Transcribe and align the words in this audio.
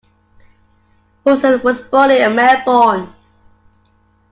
Poulsen 1.23 1.63
was 1.63 1.79
born 1.79 2.09
in 2.09 2.35
Melbourne. 2.35 3.13